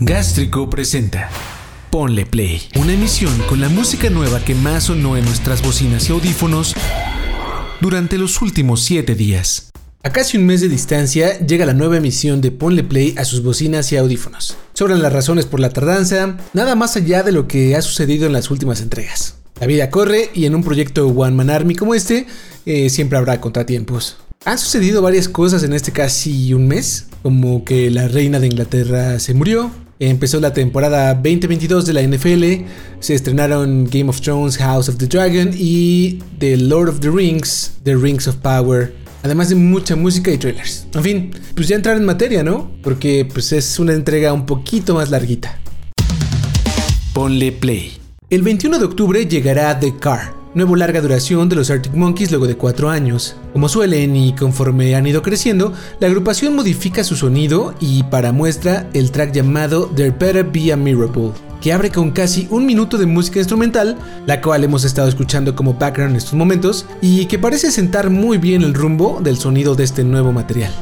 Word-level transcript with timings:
Gástrico 0.00 0.70
presenta 0.70 1.28
Ponle 1.90 2.24
Play, 2.24 2.62
una 2.76 2.92
emisión 2.92 3.36
con 3.48 3.60
la 3.60 3.68
música 3.68 4.08
nueva 4.10 4.38
que 4.44 4.54
más 4.54 4.84
sonó 4.84 5.16
en 5.16 5.24
nuestras 5.24 5.60
bocinas 5.60 6.08
y 6.08 6.12
audífonos 6.12 6.76
durante 7.80 8.16
los 8.16 8.40
últimos 8.40 8.84
7 8.84 9.16
días. 9.16 9.70
A 10.04 10.12
casi 10.12 10.36
un 10.36 10.46
mes 10.46 10.60
de 10.60 10.68
distancia 10.68 11.40
llega 11.40 11.66
la 11.66 11.74
nueva 11.74 11.96
emisión 11.96 12.40
de 12.40 12.52
Ponle 12.52 12.84
Play 12.84 13.16
a 13.18 13.24
sus 13.24 13.42
bocinas 13.42 13.90
y 13.90 13.96
audífonos. 13.96 14.56
Sobran 14.72 15.02
las 15.02 15.12
razones 15.12 15.46
por 15.46 15.58
la 15.58 15.70
tardanza, 15.70 16.36
nada 16.52 16.76
más 16.76 16.94
allá 16.94 17.24
de 17.24 17.32
lo 17.32 17.48
que 17.48 17.74
ha 17.74 17.82
sucedido 17.82 18.24
en 18.26 18.34
las 18.34 18.52
últimas 18.52 18.80
entregas. 18.80 19.34
La 19.58 19.66
vida 19.66 19.90
corre 19.90 20.30
y 20.32 20.44
en 20.44 20.54
un 20.54 20.62
proyecto 20.62 21.08
One 21.08 21.34
Man 21.34 21.50
Army 21.50 21.74
como 21.74 21.96
este, 21.96 22.28
eh, 22.66 22.88
siempre 22.88 23.18
habrá 23.18 23.40
contratiempos. 23.40 24.18
Han 24.44 24.58
sucedido 24.58 25.02
varias 25.02 25.28
cosas 25.28 25.64
en 25.64 25.72
este 25.72 25.90
casi 25.90 26.54
un 26.54 26.68
mes, 26.68 27.06
como 27.24 27.64
que 27.64 27.90
la 27.90 28.06
reina 28.06 28.38
de 28.38 28.46
Inglaterra 28.46 29.18
se 29.18 29.34
murió, 29.34 29.72
Empezó 30.00 30.38
la 30.38 30.52
temporada 30.52 31.12
2022 31.14 31.84
de 31.84 31.92
la 31.92 32.02
NFL, 32.02 32.66
se 33.00 33.14
estrenaron 33.14 33.84
Game 33.90 34.08
of 34.08 34.20
Thrones, 34.20 34.56
House 34.56 34.88
of 34.88 34.96
the 34.96 35.08
Dragon 35.08 35.50
y 35.52 36.20
The 36.38 36.56
Lord 36.56 36.88
of 36.88 37.00
the 37.00 37.10
Rings, 37.10 37.72
The 37.82 37.96
Rings 37.96 38.28
of 38.28 38.36
Power, 38.36 38.94
además 39.24 39.48
de 39.48 39.56
mucha 39.56 39.96
música 39.96 40.30
y 40.30 40.38
trailers. 40.38 40.86
En 40.94 41.02
fin, 41.02 41.30
pues 41.56 41.66
ya 41.66 41.74
entrar 41.74 41.96
en 41.96 42.04
materia, 42.04 42.44
¿no? 42.44 42.70
Porque 42.80 43.28
pues 43.32 43.50
es 43.50 43.80
una 43.80 43.92
entrega 43.92 44.32
un 44.32 44.46
poquito 44.46 44.94
más 44.94 45.10
larguita. 45.10 45.58
Ponle 47.12 47.50
play. 47.50 47.94
El 48.30 48.42
21 48.42 48.78
de 48.78 48.84
octubre 48.84 49.26
llegará 49.26 49.80
The 49.80 49.96
Car, 49.98 50.32
nuevo 50.58 50.74
larga 50.74 51.00
duración 51.00 51.48
de 51.48 51.54
los 51.54 51.70
Arctic 51.70 51.94
Monkeys 51.94 52.30
luego 52.32 52.48
de 52.48 52.56
cuatro 52.56 52.90
años. 52.90 53.36
Como 53.52 53.68
suelen 53.68 54.16
y 54.16 54.34
conforme 54.34 54.96
han 54.96 55.06
ido 55.06 55.22
creciendo, 55.22 55.72
la 56.00 56.08
agrupación 56.08 56.56
modifica 56.56 57.04
su 57.04 57.14
sonido 57.14 57.74
y 57.80 58.02
para 58.02 58.32
muestra 58.32 58.88
el 58.92 59.12
track 59.12 59.32
llamado 59.32 59.86
There 59.86 60.10
Better 60.10 60.44
Be 60.44 60.72
a 60.72 60.76
Miracle, 60.76 61.30
que 61.60 61.72
abre 61.72 61.90
con 61.90 62.10
casi 62.10 62.48
un 62.50 62.66
minuto 62.66 62.98
de 62.98 63.06
música 63.06 63.38
instrumental, 63.38 63.96
la 64.26 64.40
cual 64.40 64.64
hemos 64.64 64.82
estado 64.82 65.08
escuchando 65.08 65.54
como 65.54 65.74
background 65.74 66.10
en 66.10 66.16
estos 66.16 66.34
momentos, 66.34 66.86
y 67.00 67.26
que 67.26 67.38
parece 67.38 67.70
sentar 67.70 68.10
muy 68.10 68.38
bien 68.38 68.62
el 68.62 68.74
rumbo 68.74 69.20
del 69.22 69.38
sonido 69.38 69.76
de 69.76 69.84
este 69.84 70.02
nuevo 70.02 70.32
material. 70.32 70.72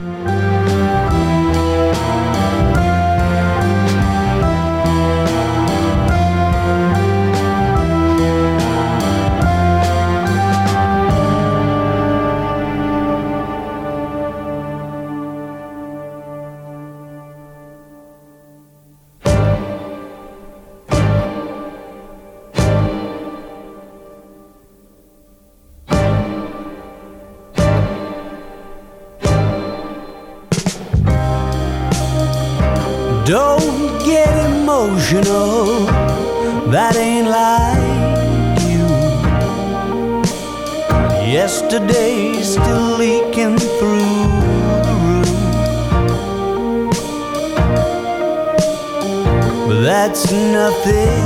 That's 50.27 50.39
nothing 50.53 51.23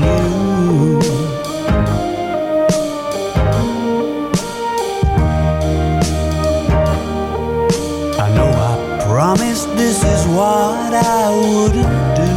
new. 0.00 0.98
I 8.18 8.34
know 8.34 8.50
I 8.50 9.04
promised 9.06 9.68
this 9.76 10.02
is 10.02 10.26
what 10.34 10.94
I 10.94 11.30
wouldn't 11.30 12.16
do. 12.16 12.32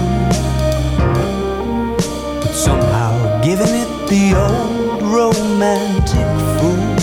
But 2.39 2.53
somehow 2.53 3.41
giving 3.41 3.73
it 3.73 3.89
the 4.09 4.35
old 4.37 5.01
romantic 5.01 6.29
fool 6.59 6.93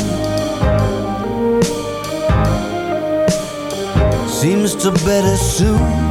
seems 4.29 4.77
to 4.77 4.93
better 5.05 5.37
suit 5.37 6.10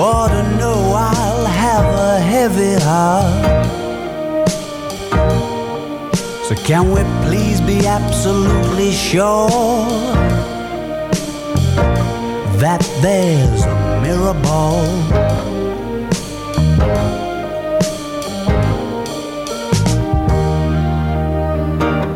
ought 0.00 0.28
to 0.28 0.42
know 0.56 0.92
I'll 0.94 1.46
have 1.46 1.84
a 1.84 2.20
heavy 2.20 2.74
heart. 2.84 3.66
So, 6.46 6.54
can 6.54 6.92
we 6.92 7.02
please 7.26 7.60
be 7.60 7.86
absolutely 7.86 8.92
sure 8.92 9.48
that 12.62 12.80
there's 13.02 13.64
a 13.64 14.00
mirror 14.02 14.34
ball? 14.42 14.86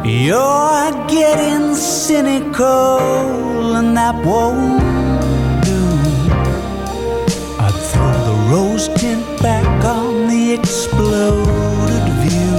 You're 0.05 0.93
getting 1.09 1.75
cynical, 1.75 3.77
and 3.77 3.97
that 3.97 4.15
won't 4.25 4.82
rose 8.83 9.01
tint 9.01 9.43
back 9.43 9.85
on 9.85 10.29
the 10.29 10.53
exploded 10.53 12.09
view. 12.23 12.57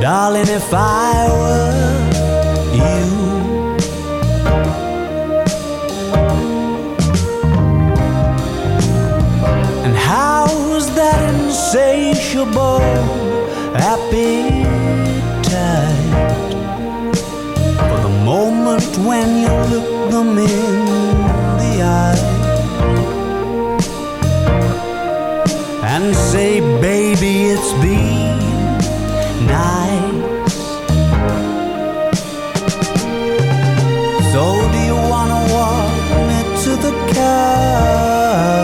Darling, 0.00 0.48
if 0.48 0.72
I 0.72 1.28
were 1.40 2.08
you, 2.74 3.02
and 9.84 9.96
how's 9.96 10.94
that 10.94 11.34
insatiable 11.34 12.80
appetite? 13.74 14.66
for 17.88 18.00
the 18.02 18.14
moment 18.24 18.96
when 18.98 19.28
you 19.42 19.52
look 19.72 20.10
them 20.10 20.38
in 20.38 21.17
and 26.00 26.14
say, 26.16 26.60
baby, 26.80 27.34
it's 27.52 27.72
been 27.84 28.38
nice. 29.46 30.56
So, 34.32 34.42
do 34.72 34.78
you 34.90 34.98
wanna 35.12 35.40
walk 35.56 36.04
me 36.28 36.38
to 36.64 36.70
the 36.86 36.94
car? 37.14 38.58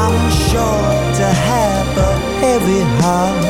I'm 0.00 0.18
sure 0.46 0.88
to 1.20 1.26
have 1.48 1.90
a 2.08 2.12
heavy 2.42 2.82
heart. 3.00 3.44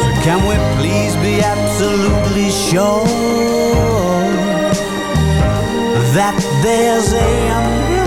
So 0.00 0.06
Can 0.24 0.38
we 0.48 0.56
please 0.78 1.14
be 1.26 1.34
absolutely 1.54 2.50
sure 2.50 4.07
there's 6.62 7.12
a 7.12 7.97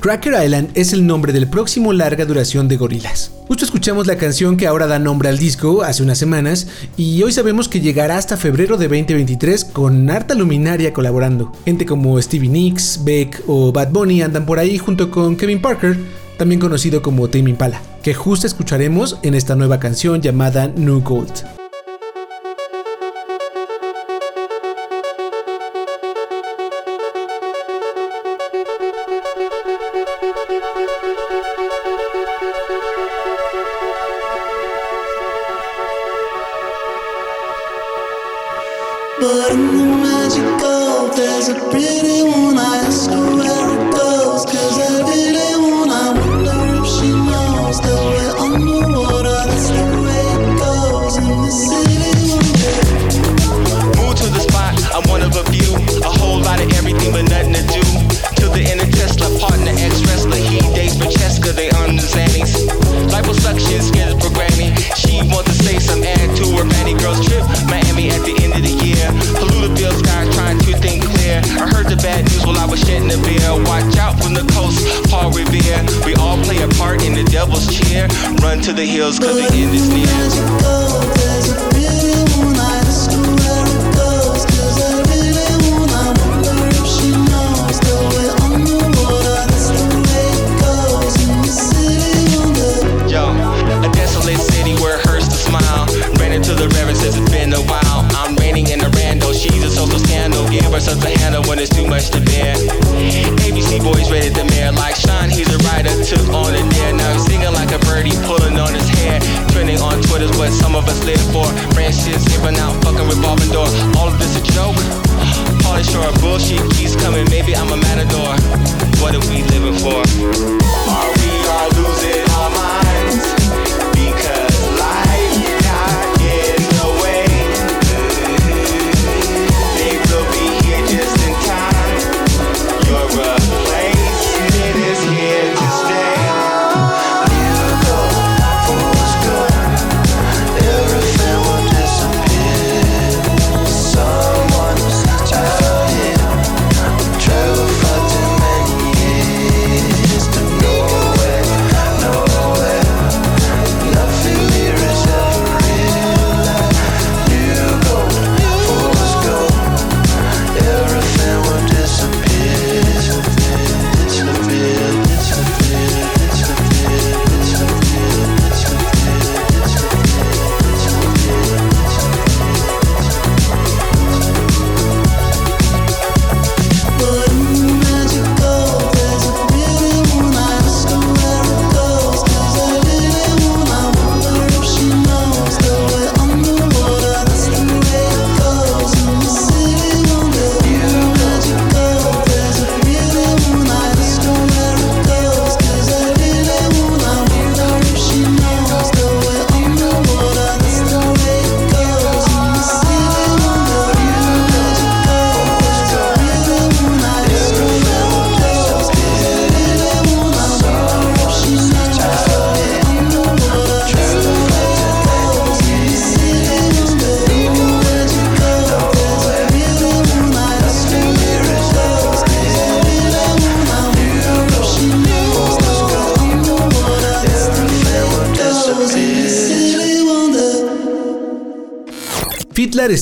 Cracker 0.00 0.32
Island 0.42 0.70
es 0.74 0.94
el 0.94 1.06
nombre 1.06 1.30
del 1.30 1.46
próximo 1.46 1.92
larga 1.92 2.24
duración 2.24 2.68
de 2.68 2.78
Gorillaz. 2.78 3.32
Justo 3.46 3.66
escuchamos 3.66 4.06
la 4.06 4.16
canción 4.16 4.56
que 4.56 4.66
ahora 4.66 4.86
da 4.86 4.98
nombre 4.98 5.28
al 5.28 5.36
disco 5.36 5.82
hace 5.82 6.02
unas 6.02 6.16
semanas 6.16 6.68
y 6.96 7.22
hoy 7.22 7.32
sabemos 7.32 7.68
que 7.68 7.82
llegará 7.82 8.16
hasta 8.16 8.38
febrero 8.38 8.78
de 8.78 8.88
2023 8.88 9.66
con 9.66 10.08
harta 10.08 10.34
luminaria 10.34 10.94
colaborando. 10.94 11.52
Gente 11.66 11.84
como 11.84 12.20
Stevie 12.22 12.48
Nicks, 12.48 13.04
Beck 13.04 13.42
o 13.46 13.72
Bad 13.72 13.90
Bunny 13.90 14.22
andan 14.22 14.46
por 14.46 14.58
ahí 14.58 14.78
junto 14.78 15.10
con 15.10 15.36
Kevin 15.36 15.60
Parker, 15.60 15.98
también 16.38 16.62
conocido 16.62 17.02
como 17.02 17.28
Tame 17.28 17.50
Impala, 17.50 17.82
que 18.02 18.14
justo 18.14 18.46
escucharemos 18.46 19.18
en 19.22 19.34
esta 19.34 19.54
nueva 19.54 19.80
canción 19.80 20.22
llamada 20.22 20.68
New 20.68 21.02
Gold. 21.02 21.59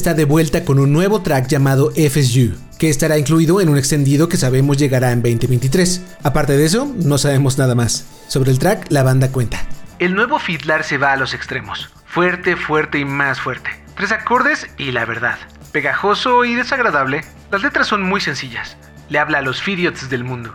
Está 0.09 0.15
de 0.15 0.25
vuelta 0.25 0.65
con 0.65 0.79
un 0.79 0.91
nuevo 0.91 1.21
track 1.21 1.49
llamado 1.49 1.91
FSU, 1.91 2.57
que 2.79 2.89
estará 2.89 3.19
incluido 3.19 3.61
en 3.61 3.69
un 3.69 3.77
extendido 3.77 4.27
que 4.27 4.39
sabemos 4.39 4.79
llegará 4.79 5.13
en 5.13 5.21
2023. 5.21 6.01
Aparte 6.23 6.57
de 6.57 6.65
eso, 6.65 6.91
no 6.97 7.19
sabemos 7.19 7.59
nada 7.59 7.75
más. 7.75 8.07
Sobre 8.27 8.51
el 8.51 8.59
track, 8.59 8.87
la 8.89 9.03
banda 9.03 9.31
cuenta. 9.31 9.67
El 9.99 10.15
nuevo 10.15 10.39
Fitlar 10.39 10.83
se 10.85 10.97
va 10.97 11.13
a 11.13 11.17
los 11.19 11.35
extremos. 11.35 11.91
Fuerte, 12.07 12.57
fuerte 12.57 12.99
y 12.99 13.05
más 13.05 13.39
fuerte. 13.39 13.69
Tres 13.97 14.11
acordes 14.11 14.67
y 14.79 14.93
la 14.93 15.05
verdad. 15.05 15.37
Pegajoso 15.73 16.47
y 16.47 16.55
desagradable. 16.55 17.21
Las 17.53 17.63
letras 17.63 17.87
son 17.87 18.03
muy 18.03 18.23
sencillas. 18.23 18.79
Le 19.11 19.19
habla 19.19 19.39
a 19.39 19.43
los 19.43 19.61
Fidiots 19.61 20.09
del 20.09 20.25
mundo. 20.25 20.55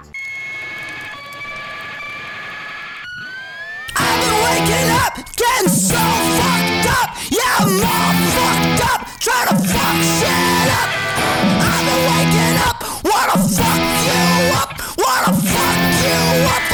up. 7.59 8.52
Wanna 13.03 13.37
fuck 13.47 13.77
you 14.05 14.21
up, 14.55 14.71
wanna 14.97 15.33
fuck 15.33 15.77
you 16.03 16.45
up, 16.47 16.72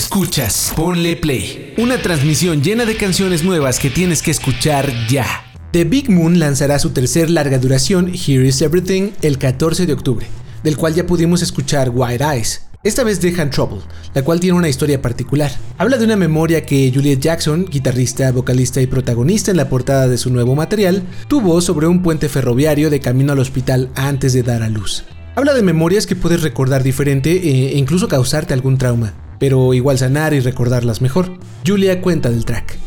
Escuchas, 0.00 0.72
ponle 0.74 1.14
play. 1.14 1.74
Una 1.76 2.00
transmisión 2.00 2.62
llena 2.62 2.86
de 2.86 2.96
canciones 2.96 3.44
nuevas 3.44 3.78
que 3.78 3.90
tienes 3.90 4.22
que 4.22 4.30
escuchar 4.30 4.90
ya. 5.08 5.26
The 5.72 5.84
Big 5.84 6.08
Moon 6.08 6.38
lanzará 6.38 6.78
su 6.78 6.88
tercer 6.88 7.28
larga 7.28 7.58
duración, 7.58 8.08
Here 8.08 8.48
Is 8.48 8.62
Everything, 8.62 9.10
el 9.20 9.36
14 9.36 9.84
de 9.84 9.92
octubre, 9.92 10.26
del 10.64 10.78
cual 10.78 10.94
ya 10.94 11.06
pudimos 11.06 11.42
escuchar 11.42 11.90
White 11.92 12.24
Eyes. 12.24 12.62
Esta 12.82 13.04
vez 13.04 13.20
dejan 13.20 13.50
Trouble, 13.50 13.82
la 14.14 14.22
cual 14.22 14.40
tiene 14.40 14.56
una 14.56 14.70
historia 14.70 15.02
particular. 15.02 15.52
Habla 15.76 15.98
de 15.98 16.06
una 16.06 16.16
memoria 16.16 16.64
que 16.64 16.90
Juliet 16.94 17.20
Jackson, 17.20 17.66
guitarrista, 17.66 18.32
vocalista 18.32 18.80
y 18.80 18.86
protagonista 18.86 19.50
en 19.50 19.58
la 19.58 19.68
portada 19.68 20.08
de 20.08 20.16
su 20.16 20.30
nuevo 20.30 20.54
material, 20.54 21.02
tuvo 21.28 21.60
sobre 21.60 21.88
un 21.88 22.02
puente 22.02 22.30
ferroviario 22.30 22.88
de 22.88 23.00
camino 23.00 23.34
al 23.34 23.38
hospital 23.38 23.90
antes 23.96 24.32
de 24.32 24.44
dar 24.44 24.62
a 24.62 24.70
luz. 24.70 25.04
Habla 25.36 25.52
de 25.52 25.62
memorias 25.62 26.06
que 26.06 26.16
puedes 26.16 26.40
recordar 26.40 26.82
diferente 26.82 27.32
e 27.32 27.76
incluso 27.76 28.08
causarte 28.08 28.54
algún 28.54 28.78
trauma 28.78 29.12
pero 29.40 29.74
igual 29.74 29.98
sanar 29.98 30.32
y 30.34 30.38
recordarlas 30.38 31.02
mejor. 31.02 31.32
Julia 31.66 32.00
cuenta 32.00 32.30
del 32.30 32.44
track. 32.44 32.78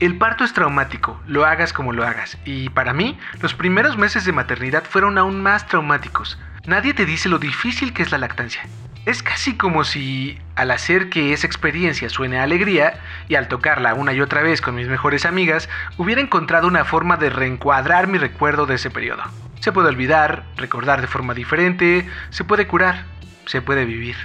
El 0.00 0.18
parto 0.18 0.42
es 0.42 0.52
traumático, 0.52 1.18
lo 1.28 1.46
hagas 1.46 1.72
como 1.72 1.92
lo 1.92 2.04
hagas, 2.04 2.36
y 2.44 2.68
para 2.70 2.92
mí, 2.92 3.16
los 3.40 3.54
primeros 3.54 3.96
meses 3.96 4.24
de 4.24 4.32
maternidad 4.32 4.82
fueron 4.82 5.16
aún 5.16 5.40
más 5.40 5.68
traumáticos. 5.68 6.38
Nadie 6.66 6.92
te 6.92 7.06
dice 7.06 7.28
lo 7.28 7.38
difícil 7.38 7.92
que 7.92 8.02
es 8.02 8.10
la 8.10 8.18
lactancia. 8.18 8.66
Es 9.06 9.22
casi 9.22 9.54
como 9.56 9.84
si, 9.84 10.38
al 10.56 10.72
hacer 10.72 11.08
que 11.08 11.32
esa 11.32 11.46
experiencia 11.46 12.08
suene 12.08 12.40
a 12.40 12.42
alegría, 12.42 13.00
y 13.28 13.36
al 13.36 13.46
tocarla 13.46 13.94
una 13.94 14.12
y 14.12 14.20
otra 14.20 14.42
vez 14.42 14.60
con 14.60 14.74
mis 14.74 14.88
mejores 14.88 15.24
amigas, 15.24 15.68
hubiera 15.98 16.20
encontrado 16.20 16.66
una 16.66 16.84
forma 16.84 17.16
de 17.16 17.30
reencuadrar 17.30 18.08
mi 18.08 18.18
recuerdo 18.18 18.66
de 18.66 18.74
ese 18.74 18.90
periodo. 18.90 19.22
Se 19.60 19.70
puede 19.70 19.88
olvidar, 19.88 20.44
recordar 20.56 21.00
de 21.00 21.06
forma 21.06 21.32
diferente, 21.32 22.08
se 22.30 22.42
puede 22.42 22.66
curar, 22.66 23.04
se 23.46 23.62
puede 23.62 23.84
vivir. 23.84 24.16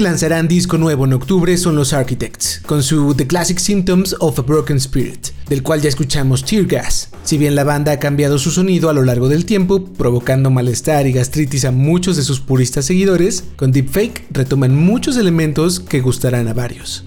Que 0.00 0.04
lanzarán 0.04 0.48
disco 0.48 0.78
nuevo 0.78 1.04
en 1.04 1.12
octubre 1.12 1.58
son 1.58 1.76
los 1.76 1.92
Architects, 1.92 2.62
con 2.64 2.82
su 2.82 3.14
The 3.14 3.26
Classic 3.26 3.58
Symptoms 3.58 4.16
of 4.18 4.38
a 4.38 4.42
Broken 4.42 4.78
Spirit, 4.78 5.26
del 5.46 5.62
cual 5.62 5.82
ya 5.82 5.90
escuchamos 5.90 6.42
Tear 6.42 6.64
Gas. 6.64 7.10
Si 7.22 7.36
bien 7.36 7.54
la 7.54 7.64
banda 7.64 7.92
ha 7.92 7.98
cambiado 7.98 8.38
su 8.38 8.50
sonido 8.50 8.88
a 8.88 8.94
lo 8.94 9.02
largo 9.02 9.28
del 9.28 9.44
tiempo, 9.44 9.84
provocando 9.84 10.50
malestar 10.50 11.06
y 11.06 11.12
gastritis 11.12 11.66
a 11.66 11.70
muchos 11.70 12.16
de 12.16 12.22
sus 12.22 12.40
puristas 12.40 12.86
seguidores, 12.86 13.44
con 13.56 13.72
Deepfake 13.72 14.24
retoman 14.30 14.74
muchos 14.74 15.18
elementos 15.18 15.80
que 15.80 16.00
gustarán 16.00 16.48
a 16.48 16.54
varios. 16.54 17.04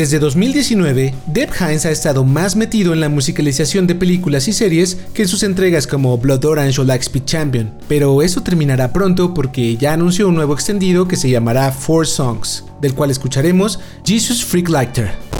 Desde 0.00 0.18
2019, 0.18 1.12
Deb 1.26 1.50
Hines 1.60 1.84
ha 1.84 1.90
estado 1.90 2.24
más 2.24 2.56
metido 2.56 2.94
en 2.94 3.00
la 3.00 3.10
musicalización 3.10 3.86
de 3.86 3.94
películas 3.94 4.48
y 4.48 4.54
series 4.54 4.96
que 5.12 5.20
en 5.20 5.28
sus 5.28 5.42
entregas 5.42 5.86
como 5.86 6.16
Blood 6.16 6.42
Orange 6.46 6.80
o 6.80 6.84
Lightspeed 6.84 7.26
Champion, 7.26 7.74
pero 7.86 8.22
eso 8.22 8.42
terminará 8.42 8.94
pronto 8.94 9.34
porque 9.34 9.76
ya 9.76 9.92
anunció 9.92 10.26
un 10.28 10.36
nuevo 10.36 10.54
extendido 10.54 11.06
que 11.06 11.16
se 11.16 11.28
llamará 11.28 11.70
Four 11.70 12.06
Songs, 12.06 12.64
del 12.80 12.94
cual 12.94 13.10
escucharemos 13.10 13.78
Jesus 14.02 14.42
Freak 14.42 14.70
Lighter. 14.70 15.39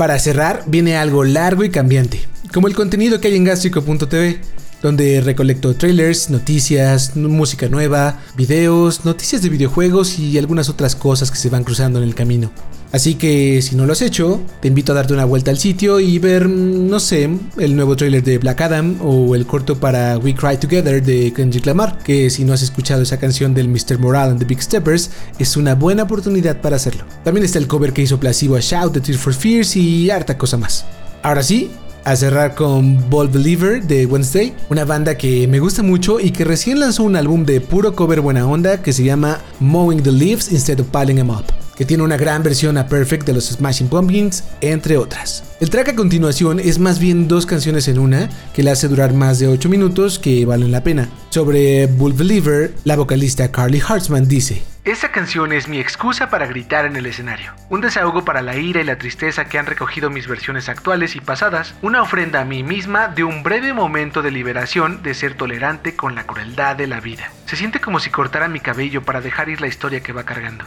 Para 0.00 0.18
cerrar, 0.18 0.64
viene 0.66 0.96
algo 0.96 1.24
largo 1.24 1.62
y 1.62 1.68
cambiante, 1.68 2.26
como 2.54 2.68
el 2.68 2.74
contenido 2.74 3.20
que 3.20 3.28
hay 3.28 3.36
en 3.36 3.44
gástrico.tv, 3.44 4.40
donde 4.80 5.20
recolecto 5.20 5.74
trailers, 5.76 6.30
noticias, 6.30 7.14
música 7.16 7.68
nueva, 7.68 8.18
videos, 8.34 9.04
noticias 9.04 9.42
de 9.42 9.50
videojuegos 9.50 10.18
y 10.18 10.38
algunas 10.38 10.70
otras 10.70 10.96
cosas 10.96 11.30
que 11.30 11.36
se 11.36 11.50
van 11.50 11.64
cruzando 11.64 11.98
en 11.98 12.08
el 12.08 12.14
camino. 12.14 12.50
Así 12.92 13.14
que 13.14 13.62
si 13.62 13.76
no 13.76 13.86
lo 13.86 13.92
has 13.92 14.02
hecho, 14.02 14.40
te 14.60 14.68
invito 14.68 14.92
a 14.92 14.96
darte 14.96 15.14
una 15.14 15.24
vuelta 15.24 15.50
al 15.50 15.58
sitio 15.58 16.00
y 16.00 16.18
ver, 16.18 16.48
no 16.48 16.98
sé, 16.98 17.30
el 17.58 17.76
nuevo 17.76 17.96
trailer 17.96 18.22
de 18.22 18.38
Black 18.38 18.60
Adam 18.62 18.96
o 19.00 19.34
el 19.36 19.46
corto 19.46 19.78
para 19.78 20.18
We 20.18 20.34
Cry 20.34 20.56
Together 20.56 21.00
de 21.02 21.32
Kendrick 21.32 21.66
Lamar, 21.66 21.98
que 21.98 22.30
si 22.30 22.44
no 22.44 22.52
has 22.52 22.62
escuchado 22.62 23.02
esa 23.02 23.18
canción 23.18 23.54
del 23.54 23.68
Mr. 23.68 23.98
Moral 23.98 24.30
and 24.30 24.40
the 24.40 24.44
Big 24.44 24.60
Steppers, 24.60 25.10
es 25.38 25.56
una 25.56 25.76
buena 25.76 26.02
oportunidad 26.02 26.60
para 26.60 26.76
hacerlo. 26.76 27.04
También 27.22 27.44
está 27.44 27.58
el 27.58 27.68
cover 27.68 27.92
que 27.92 28.02
hizo 28.02 28.18
Placebo 28.18 28.56
a 28.56 28.60
Shout 28.60 28.92
de 28.94 29.00
Tears 29.00 29.20
for 29.20 29.34
Fears 29.34 29.76
y 29.76 30.10
harta 30.10 30.36
cosa 30.36 30.56
más. 30.56 30.84
Ahora 31.22 31.44
sí, 31.44 31.70
a 32.04 32.16
cerrar 32.16 32.56
con 32.56 33.08
Ball 33.08 33.28
Believer 33.28 33.84
de 33.84 34.06
Wednesday, 34.06 34.52
una 34.68 34.84
banda 34.84 35.16
que 35.16 35.46
me 35.46 35.60
gusta 35.60 35.84
mucho 35.84 36.18
y 36.18 36.32
que 36.32 36.44
recién 36.44 36.80
lanzó 36.80 37.04
un 37.04 37.14
álbum 37.14 37.44
de 37.44 37.60
puro 37.60 37.94
cover 37.94 38.20
buena 38.20 38.48
onda 38.48 38.82
que 38.82 38.92
se 38.92 39.04
llama 39.04 39.38
Mowing 39.60 40.02
the 40.02 40.10
Leaves 40.10 40.50
Instead 40.50 40.80
of 40.80 40.88
Piling 40.88 41.16
Them 41.16 41.30
Up 41.30 41.59
que 41.80 41.86
tiene 41.86 42.02
una 42.02 42.18
gran 42.18 42.42
versión 42.42 42.76
a 42.76 42.88
Perfect 42.88 43.24
de 43.24 43.32
los 43.32 43.48
Smashing 43.48 43.88
Pumpkins, 43.88 44.44
entre 44.60 44.98
otras. 44.98 45.56
El 45.60 45.70
track 45.70 45.88
a 45.88 45.94
continuación 45.96 46.60
es 46.60 46.78
más 46.78 46.98
bien 46.98 47.26
dos 47.26 47.46
canciones 47.46 47.88
en 47.88 47.98
una, 47.98 48.28
que 48.52 48.62
la 48.62 48.72
hace 48.72 48.86
durar 48.86 49.14
más 49.14 49.38
de 49.38 49.48
8 49.48 49.66
minutos 49.70 50.18
que 50.18 50.44
valen 50.44 50.72
la 50.72 50.84
pena. 50.84 51.08
Sobre 51.30 51.86
Bull 51.86 52.12
Believer, 52.12 52.74
la 52.84 52.96
vocalista 52.96 53.50
Carly 53.50 53.80
Hartzman 53.80 54.28
dice, 54.28 54.62
esa 54.84 55.10
canción 55.10 55.52
es 55.52 55.68
mi 55.68 55.80
excusa 55.80 56.28
para 56.28 56.46
gritar 56.46 56.84
en 56.84 56.96
el 56.96 57.06
escenario, 57.06 57.54
un 57.70 57.80
desahogo 57.80 58.26
para 58.26 58.42
la 58.42 58.56
ira 58.58 58.82
y 58.82 58.84
la 58.84 58.98
tristeza 58.98 59.46
que 59.46 59.58
han 59.58 59.64
recogido 59.64 60.10
mis 60.10 60.28
versiones 60.28 60.68
actuales 60.68 61.16
y 61.16 61.20
pasadas, 61.20 61.74
una 61.80 62.02
ofrenda 62.02 62.42
a 62.42 62.44
mí 62.44 62.62
misma 62.62 63.08
de 63.08 63.24
un 63.24 63.42
breve 63.42 63.72
momento 63.72 64.20
de 64.20 64.32
liberación 64.32 65.02
de 65.02 65.14
ser 65.14 65.32
tolerante 65.32 65.96
con 65.96 66.14
la 66.14 66.26
crueldad 66.26 66.76
de 66.76 66.88
la 66.88 67.00
vida. 67.00 67.32
Se 67.46 67.56
siente 67.56 67.80
como 67.80 68.00
si 68.00 68.10
cortara 68.10 68.48
mi 68.48 68.60
cabello 68.60 69.00
para 69.00 69.22
dejar 69.22 69.48
ir 69.48 69.62
la 69.62 69.66
historia 69.66 70.02
que 70.02 70.12
va 70.12 70.24
cargando. 70.24 70.66